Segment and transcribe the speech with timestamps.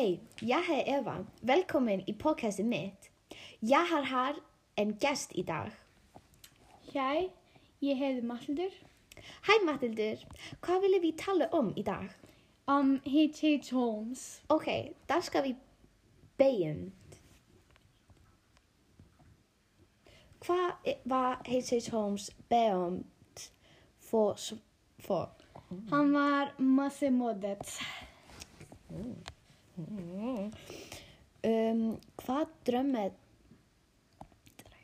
[0.00, 1.26] Hej, jag är Eva.
[1.40, 3.10] Välkommen i podcastet mitt.
[3.58, 4.36] Jag har här
[4.74, 5.70] en gäst idag.
[6.92, 7.32] Hej,
[7.78, 8.72] jeg heter Mathildur.
[9.42, 10.18] Hej Mathildur,
[10.68, 12.08] vad vill vi tala om idag?
[12.64, 13.76] Om H.H.
[13.76, 14.42] Holmes.
[14.46, 15.56] Okej, där ska vi
[16.36, 16.74] börja.
[20.46, 20.72] Vad
[21.02, 21.96] var H.H.
[21.98, 23.52] Holmes berömt
[24.00, 24.36] för?
[24.98, 25.28] för?
[25.90, 27.68] Han var massemordet.
[28.90, 29.14] Mm.
[31.42, 33.12] Um, vad drömmer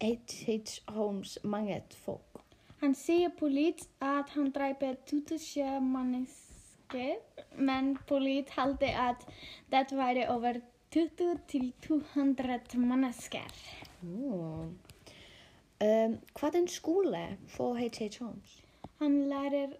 [0.00, 0.62] H.H.
[0.86, 2.22] Holmes många folk?
[2.80, 7.16] Han säger polit att han dräper tusen människor,
[7.56, 9.26] men polit halde att
[9.70, 10.60] det var över
[10.94, 13.40] 20 till 200 människor.
[14.02, 14.78] Mm.
[15.80, 18.08] Um, vad en skola för H.H.
[18.20, 18.62] Holmes?
[18.98, 19.76] Han lärer,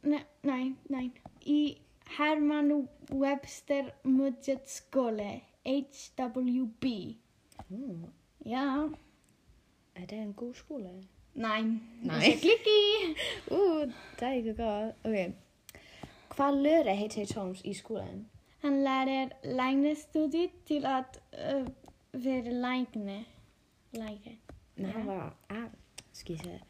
[0.00, 2.72] nej, nej, nej, i Herman
[3.08, 6.84] Webster Mudget Skole, HWB.
[7.70, 8.06] Mm.
[8.38, 8.90] Ja,
[9.94, 10.88] Är det en god skola?
[11.32, 11.62] nej,
[12.02, 12.20] Nej.
[12.20, 13.20] det är klicky.
[13.50, 14.94] Uh, det är inte gott.
[15.04, 15.32] Okej.
[16.36, 17.40] Vad lärde H.H.
[17.40, 18.28] Holmes i skolan?
[18.62, 21.20] Han lærer legnestudiet til at
[21.54, 21.68] øh,
[22.12, 23.24] være legne.
[23.92, 24.38] Lege.
[24.76, 25.12] När han Ja.
[25.14, 25.68] var av,
[26.12, 26.60] ska jag säga.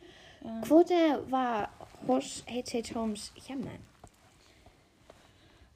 [0.40, 0.62] Ja.
[0.68, 1.70] Vad var
[2.06, 2.82] hos H.H.
[2.94, 3.70] Holmes hemma?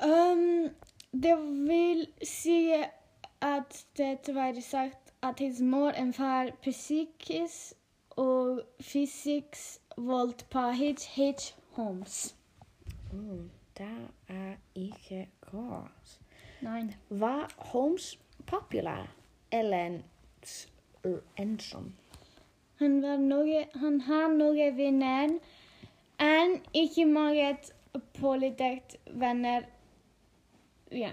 [0.02, 0.70] Um,
[1.10, 1.36] det
[1.68, 2.91] vill säga
[3.38, 7.77] att det var sagt att hans mor en far psykisk
[8.08, 12.34] och fysisk vold på hans, hans homes.
[13.12, 15.88] Mm, det är inte bra.
[16.60, 16.96] Nej.
[17.08, 19.10] Var Holmes populär
[19.50, 20.02] eller
[21.34, 21.96] ensam?
[22.78, 25.38] Han, var några, han har några vänner,
[26.16, 27.56] än inte många
[28.12, 29.66] politiskt vänner
[30.91, 31.11] Ja,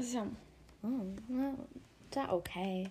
[0.00, 0.36] sånn.
[0.82, 1.52] Mm, ja,
[2.14, 2.90] det är okej.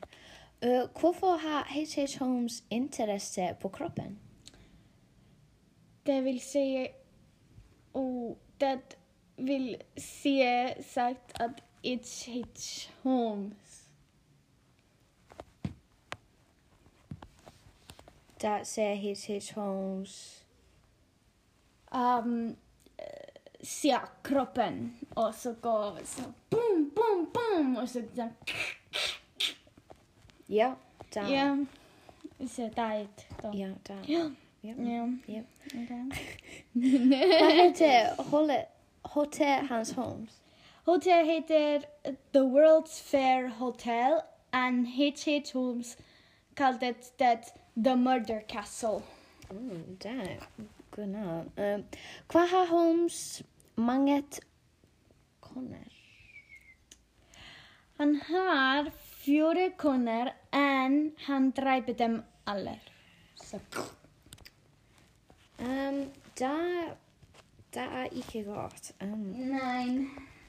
[0.65, 2.05] Uh, varför har H.H.
[2.19, 4.19] Holmes intresse på kroppen?
[6.03, 6.87] Det vil si
[7.93, 8.97] Og det
[9.37, 10.41] vil si
[10.81, 11.63] sagt at
[12.25, 13.89] hits homes.
[18.41, 19.61] Der säger H.H.
[19.61, 20.45] Holmes...
[21.91, 22.57] Um,
[23.65, 28.33] siakroppen och så går så boom, boom, boom och så där.
[30.45, 30.75] Ja,
[31.13, 31.29] där.
[31.29, 31.65] Ja.
[32.49, 33.51] Så tajt då.
[33.53, 34.03] Ja, där.
[34.05, 34.31] Ja.
[34.61, 34.73] Ja.
[35.25, 35.41] ja.
[37.41, 38.67] Vad heter hållet?
[39.01, 40.41] Hotel Hans Holmes?
[40.85, 41.79] Hotel heter
[42.31, 44.21] The World's Fair Hotel
[44.51, 45.13] and H.
[45.25, 45.43] H.
[45.53, 45.97] Holmes
[46.55, 49.01] called it that The Murder Castle.
[49.49, 50.39] Oh, damn.
[50.91, 51.45] Genau.
[51.57, 51.83] Ähm,
[52.27, 53.43] Quaha Holmes
[53.75, 54.39] Manget
[55.39, 55.91] koner.
[57.97, 62.79] Han har fjóri koner en hann dræpi dem allir.
[63.35, 63.59] Så.
[65.59, 66.95] Um, der,
[67.73, 68.91] der er ikke godt.
[69.01, 69.85] Um, Nej,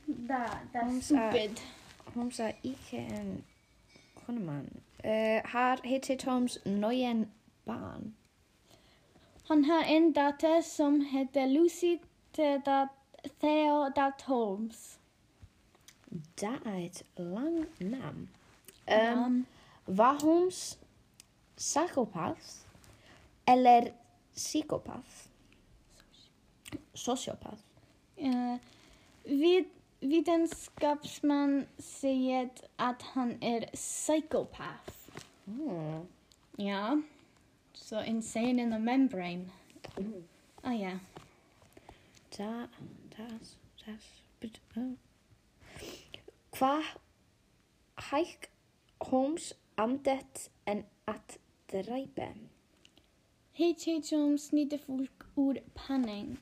[0.06, 1.56] der, der er stupid.
[2.06, 3.44] Hun er ikke en
[4.26, 4.82] konemann.
[5.04, 7.32] Uh, eh, har hedder Toms nøgen
[7.64, 8.14] barn.
[9.48, 12.02] Han har en datter som heter Lucy,
[12.36, 12.86] der
[13.38, 14.96] Theodat Holmes.
[16.34, 16.60] Dat
[17.14, 18.16] lang naam.
[18.16, 18.28] Um,
[18.84, 19.32] ehm,
[19.84, 20.76] waar Holmes
[21.54, 22.66] psychopath?
[23.46, 23.92] eller
[24.32, 25.04] psychopaat?
[29.22, 33.68] wie Uh, dat man ziet dat hij er
[35.44, 36.08] hmm.
[36.56, 36.98] Ja.
[37.72, 39.44] So insane in the membrane.
[40.62, 40.98] Oh ja.
[42.28, 42.68] Yeah.
[43.16, 43.98] Det,
[44.42, 44.96] det, det.
[46.56, 46.82] Hvað
[48.10, 48.50] hæk
[49.00, 51.38] Holmes andet en at
[51.72, 52.34] dræpe?
[53.58, 54.14] H.H.
[54.14, 56.40] Holmes snitter folk ur penning.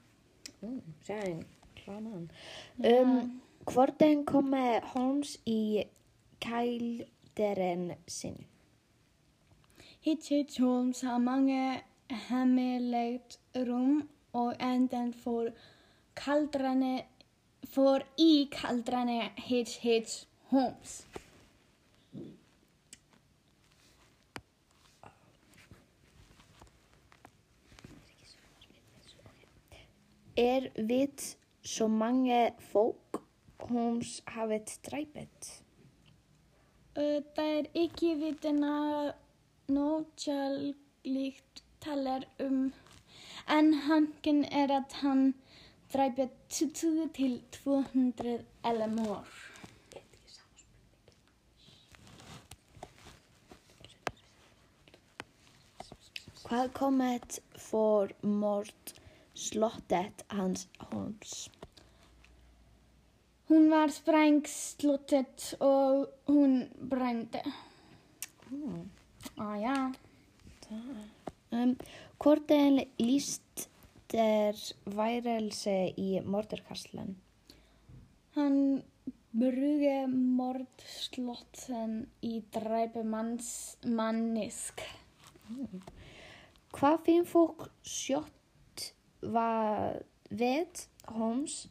[0.61, 2.31] Mm, det er en klar mann.
[2.83, 3.03] Ja.
[3.03, 3.43] Um,
[3.73, 5.85] hvordan kommer Holmes i
[6.41, 8.47] kælderen sin?
[10.05, 10.61] H.H.
[10.61, 15.49] Holmes har mange hemmeligt rum og enden for
[16.17, 17.05] kaldrene
[17.75, 20.27] for i kaldrene H.H.
[20.51, 21.07] Holmes.
[30.37, 32.39] Er við så mange
[32.73, 33.21] folk
[33.69, 34.73] Holmes hafið?
[36.95, 39.15] Uh, det er ikke vitende
[39.71, 40.73] noe
[41.05, 42.73] likt taler om
[43.51, 45.35] en hanken er at han
[45.95, 49.29] dræpja 20 til 200 LMOR.
[56.45, 58.95] Hvað komet for mort
[59.35, 61.51] slottet hans Holmes?
[63.49, 67.43] Hún var sprengt slottet og hún brendi.
[69.39, 69.93] Ája.
[70.71, 70.91] Mm.
[71.53, 71.77] Ah, um,
[72.19, 73.69] hvort er líst
[74.15, 74.55] der
[74.87, 77.17] værelse i morderkastlen?
[78.35, 78.83] Han
[79.35, 84.83] bruger mordslotten i dreipe mannisk.
[86.75, 88.89] Hvað finn fólk sjótt
[89.35, 90.01] var
[90.31, 91.65] ved Holmes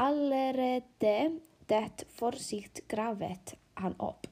[0.00, 4.28] allerede det forsikt gravet han opp?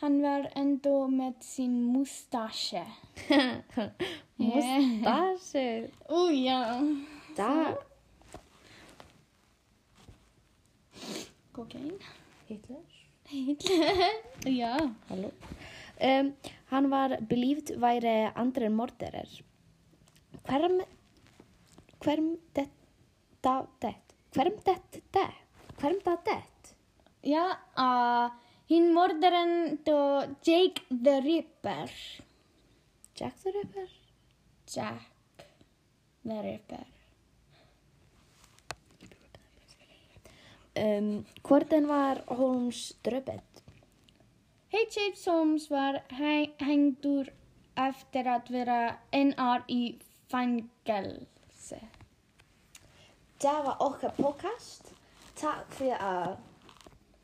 [0.00, 2.86] Han var ändå med sin mustasje.
[4.36, 5.90] Mustache.
[6.08, 6.82] Oh ja.
[7.36, 7.74] Da.
[11.52, 11.98] Kokain.
[12.46, 12.84] Hitler.
[13.24, 14.10] Hitler.
[14.60, 14.90] ja.
[15.08, 15.30] Hallo.
[16.00, 16.32] Um,
[16.66, 19.42] han var believed væri andre morderer.
[20.46, 20.80] Hverm,
[22.04, 23.96] hverm detta det?
[24.34, 25.30] Hverm dette det?
[25.80, 26.42] Hverm da det?
[27.26, 28.30] Ja, uh,
[28.68, 31.90] hin morderen då Jake the Ripper.
[33.14, 33.88] Jack the Ripper?
[34.66, 35.10] Jack
[36.22, 36.86] the Ripper.
[40.78, 43.62] Um, hvorden var Holmes dröpet?
[44.70, 45.30] H.H.
[45.30, 46.02] Holmes var
[46.60, 47.30] hengdur
[47.78, 48.76] eftir að vera
[49.16, 49.96] einn ár í
[50.30, 51.80] fangelse.
[53.40, 54.92] Det var okkar podcast.
[55.40, 56.36] Takk fyrir að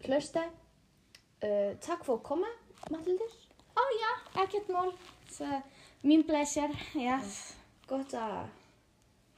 [0.09, 0.49] hlusta.
[1.45, 2.51] Uh, takk fyrir að koma,
[2.89, 3.33] Matildur.
[3.77, 4.13] Ó oh, ja,
[4.45, 4.93] ekkert mál.
[5.35, 5.49] Så
[6.07, 7.35] min pleasure, yes.
[7.91, 8.47] Gott að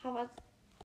[0.05, 0.29] hafa